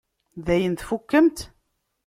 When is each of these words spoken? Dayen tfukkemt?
Dayen 0.45 0.75
tfukkemt? 0.75 1.39